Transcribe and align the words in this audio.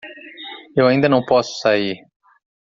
Eu 0.75 0.87
ainda 0.87 1.07
não 1.07 1.23
posso 1.23 1.59
sair 1.59 2.03